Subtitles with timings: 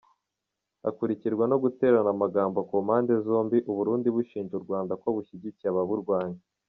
[0.83, 3.57] Hakurikirwa no guterana amagambo ku mpande zombi.
[3.71, 6.39] Uburundi bushinja Urwanda ko bushyigikiye ababurwanya.